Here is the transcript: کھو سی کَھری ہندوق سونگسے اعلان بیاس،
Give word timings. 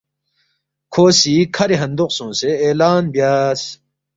کھو 0.93 1.03
سی 1.19 1.35
کَھری 1.55 1.75
ہندوق 1.81 2.09
سونگسے 2.17 2.49
اعلان 2.65 3.03
بیاس، 3.13 3.61